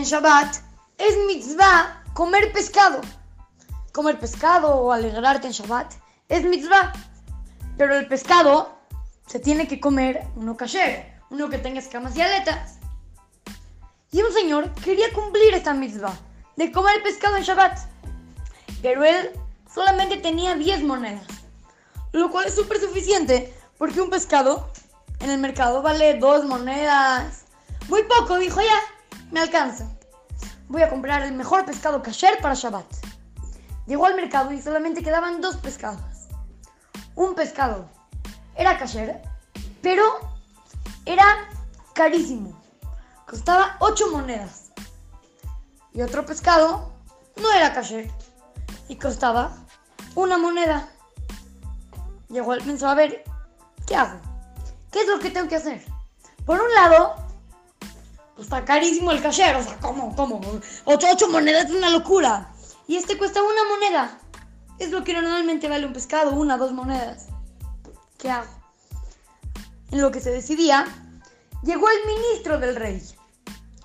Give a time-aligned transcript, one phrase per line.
[0.00, 0.56] en Shabbat
[0.96, 3.02] es mitzvah comer pescado.
[3.92, 5.92] Comer pescado o alegrarte en Shabbat
[6.30, 6.90] es mitzvah.
[7.76, 8.78] Pero el pescado
[9.26, 10.56] se tiene que comer uno
[11.28, 12.78] uno que tenga escamas y aletas.
[14.10, 16.16] Y un señor quería cumplir esta mitzvah
[16.56, 17.78] de comer pescado en Shabbat.
[18.80, 19.32] Pero él
[19.72, 21.26] solamente tenía 10 monedas,
[22.12, 24.72] lo cual es súper suficiente porque un pescado
[25.18, 27.44] en el mercado vale 2 monedas.
[27.88, 28.80] Muy poco, dijo ya,
[29.30, 29.86] me alcanza.
[30.70, 32.86] Voy a comprar el mejor pescado kasher para Shabbat.
[33.88, 36.28] Llegó al mercado y solamente quedaban dos pescados.
[37.16, 37.88] Un pescado
[38.54, 39.20] era kasher,
[39.82, 40.04] pero
[41.06, 41.24] era
[41.92, 42.56] carísimo.
[43.26, 44.70] Costaba 8 monedas.
[45.92, 46.92] Y otro pescado
[47.34, 48.08] no era kasher
[48.86, 49.50] y costaba
[50.14, 50.88] una moneda.
[52.28, 53.24] Llegó el pensó, a ver,
[53.88, 54.20] ¿qué hago?
[54.92, 55.84] ¿Qué es lo que tengo que hacer?
[56.46, 57.16] Por un lado,
[58.42, 60.14] está carísimo el kasher, o sea, ¿cómo?
[60.16, 60.40] ¿Cómo?
[60.84, 62.52] 8, monedas es una locura.
[62.86, 64.18] Y este cuesta una moneda.
[64.78, 67.28] Es lo que normalmente vale un pescado, una, dos monedas.
[68.18, 68.50] ¿Qué hago?
[69.90, 70.86] En lo que se decidía,
[71.62, 73.02] llegó el ministro del rey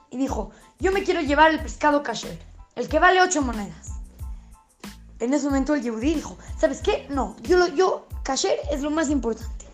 [0.10, 2.40] y dijo, yo me quiero llevar el pescado kasher,
[2.76, 3.92] el que vale ocho monedas.
[5.20, 7.08] En ese momento el Yehudi dijo, ¿sabes qué?
[7.10, 9.66] No, yo, yo, kasher es lo más importante.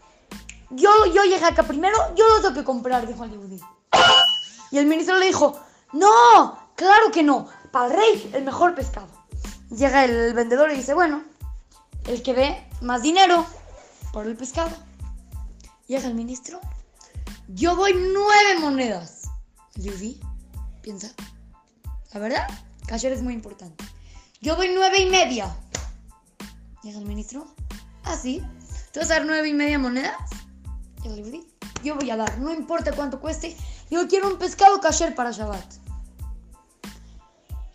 [0.70, 3.60] Yo, yo llegué acá primero, yo lo tengo que comprar, dijo el Yehudi.
[4.72, 5.59] Y el ministro le dijo,
[5.94, 9.08] no, claro que no, para el rey el mejor pescado.
[9.69, 11.23] Llega el vendedor y dice, bueno,
[12.05, 13.45] el que ve más dinero
[14.14, 14.72] por el pescado.
[15.88, 16.59] Llega el ministro,
[17.49, 19.23] yo doy nueve monedas.
[19.75, 20.19] Yehudi
[20.81, 21.11] piensa,
[22.14, 22.47] la verdad,
[22.88, 23.83] kasher es muy importante.
[24.42, 25.55] Yo doy nueve y media.
[26.83, 27.45] Llega el ministro.
[28.03, 28.42] Ah, sí.
[28.92, 30.17] ¿Tú vas a dar nueve y media monedas?
[31.03, 31.61] Llega el.
[31.84, 33.56] Yo voy a dar, no importa cuánto cueste.
[33.90, 35.74] Yo quiero un pescado kasher para Shabbat.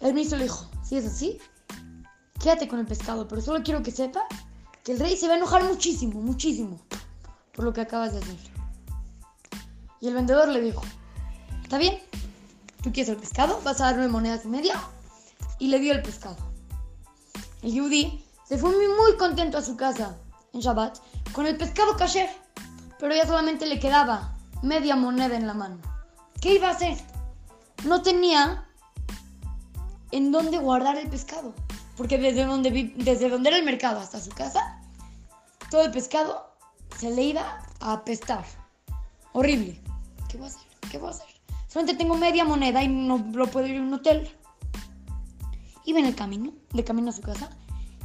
[0.01, 1.39] El ministro le dijo, si es así,
[2.41, 4.23] quédate con el pescado, pero solo quiero que sepa
[4.85, 6.79] que el rey se va a enojar muchísimo, muchísimo
[7.53, 8.37] por lo que acabas de hacer.
[10.01, 10.83] Y el vendedor le dijo,
[11.63, 11.99] ¿está bien?
[12.83, 13.61] ¿Tú quieres el pescado?
[13.65, 14.81] ¿Vas a dar nueve monedas y media?
[15.59, 16.37] Y le dio el pescado.
[17.63, 20.17] El Yehudi se fue muy, muy contento a su casa
[20.53, 20.99] en Shabbat
[21.33, 22.31] con el pescado kasher,
[22.99, 25.79] pero ya solamente le quedaba media moneda en la mano.
[26.41, 26.97] ¿Qué iba a hacer?
[27.85, 28.67] No tenía
[30.13, 31.55] en dónde guardar el pescado,
[31.97, 34.81] porque desde donde, desde donde era el mercado hasta su casa,
[35.71, 36.55] todo el pescado
[36.97, 38.45] se le iba a apestar.
[39.33, 39.81] Horrible.
[40.29, 40.63] ¿Qué voy a hacer?
[40.91, 41.27] ¿Qué voy a hacer?
[41.69, 44.31] Solamente tengo media moneda y no lo puedo ir a un hotel.
[45.85, 47.51] Iba en el camino, de camino a su casa.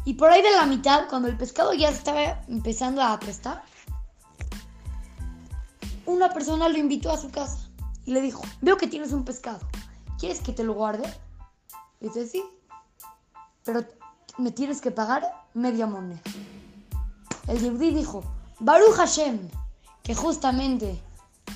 [0.04, 3.64] Y por ahí de la mitad, cuando el pescado ya estaba empezando a apestar,
[6.06, 7.70] una persona lo invitó a su casa
[8.06, 9.60] y le dijo, veo que tienes un pescado,
[10.20, 11.04] ¿quieres que te lo guarde?
[12.00, 12.44] Y dice, sí,
[13.64, 13.86] pero
[14.38, 15.24] me tienes que pagar
[15.54, 16.22] media moneda.
[17.48, 18.24] El Yehudi dijo,
[18.60, 19.50] Baruch Hashem,
[20.04, 21.02] que justamente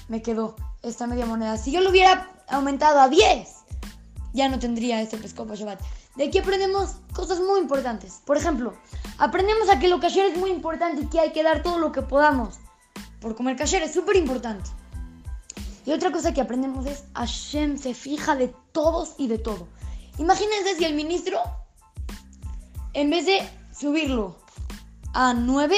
[0.07, 1.57] me quedó esta media moneda.
[1.57, 3.49] Si yo lo hubiera aumentado a 10,
[4.33, 5.81] ya no tendría este pescado para Shabbat.
[6.15, 8.21] De aquí aprendemos cosas muy importantes.
[8.25, 8.73] Por ejemplo,
[9.17, 11.91] aprendemos a que lo kasher es muy importante y que hay que dar todo lo
[11.91, 12.59] que podamos.
[13.19, 14.69] Por comer kasher es súper importante.
[15.85, 19.67] Y otra cosa que aprendemos es Hashem se fija de todos y de todo.
[20.17, 21.39] Imagínense si el ministro,
[22.93, 24.37] en vez de subirlo
[25.13, 25.77] a 9,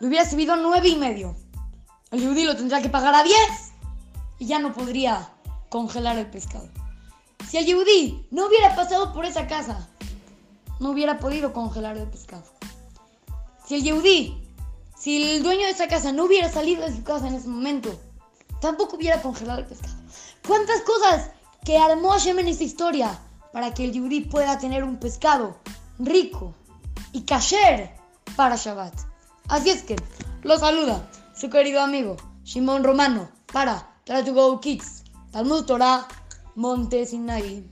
[0.00, 1.36] lo hubiera subido a 9 y medio.
[2.10, 3.36] El Yehudi lo tendría que pagar a 10
[4.38, 5.30] y ya no podría
[5.70, 6.68] congelar el pescado.
[7.48, 9.88] Si el Yehudi no hubiera pasado por esa casa,
[10.78, 12.44] no hubiera podido congelar el pescado.
[13.64, 14.41] Si el Yehudi,
[15.02, 17.98] si el dueño de esa casa no hubiera salido de su casa en ese momento,
[18.60, 19.94] tampoco hubiera congelado el pescado.
[20.46, 21.30] ¿Cuántas cosas
[21.64, 23.18] que armó Hashem en esta historia
[23.52, 25.56] para que el Yehudi pueda tener un pescado
[25.98, 26.54] rico
[27.10, 27.90] y kasher
[28.36, 28.94] para Shabbat?
[29.48, 29.96] Así es que,
[30.44, 35.02] lo saluda su querido amigo Shimon Romano para Try to Go Kids,
[35.32, 36.06] Talmud Torah,
[36.54, 37.68] Monte Sinai.